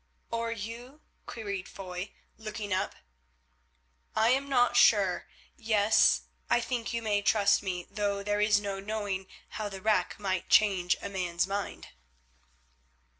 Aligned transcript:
"Or 0.31 0.51
you?" 0.51 1.01
queried 1.27 1.69
Foy, 1.69 2.11
looking 2.35 2.73
up. 2.73 2.95
"I 4.15 4.29
am 4.29 4.49
not 4.49 4.75
sure. 4.75 5.27
Yes, 5.55 6.21
I 6.49 6.59
think 6.59 6.91
you 6.91 7.03
may 7.03 7.21
trust 7.21 7.61
me, 7.61 7.85
though 7.87 8.23
there 8.23 8.41
is 8.41 8.59
no 8.59 8.79
knowing 8.79 9.27
how 9.59 9.69
the 9.69 9.79
rack 9.79 10.19
might 10.19 10.49
change 10.49 10.97
a 11.03 11.09
man's 11.09 11.45
mind." 11.45 11.89